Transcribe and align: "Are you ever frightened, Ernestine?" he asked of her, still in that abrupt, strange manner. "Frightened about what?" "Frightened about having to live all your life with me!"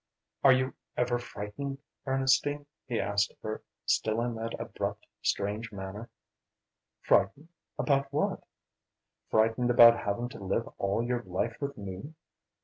"Are 0.43 0.51
you 0.51 0.73
ever 0.97 1.19
frightened, 1.19 1.77
Ernestine?" 2.07 2.65
he 2.87 2.99
asked 2.99 3.29
of 3.29 3.37
her, 3.43 3.61
still 3.85 4.19
in 4.21 4.33
that 4.33 4.59
abrupt, 4.59 5.05
strange 5.21 5.71
manner. 5.71 6.09
"Frightened 7.01 7.49
about 7.77 8.11
what?" 8.11 8.41
"Frightened 9.29 9.69
about 9.69 9.99
having 10.03 10.27
to 10.29 10.43
live 10.43 10.67
all 10.79 11.03
your 11.03 11.21
life 11.21 11.57
with 11.61 11.77
me!" 11.77 12.15